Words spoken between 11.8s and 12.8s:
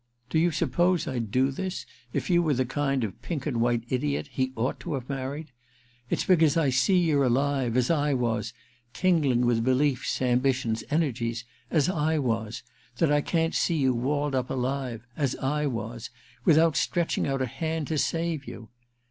I was—